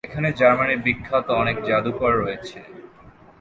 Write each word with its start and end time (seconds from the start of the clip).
এখানে 0.07 0.29
জার্মানির 0.39 0.83
বিখ্যাত 0.85 1.27
অনেক 1.41 1.57
জাদুঘর 1.67 2.11
রয়েছে। 2.21 2.59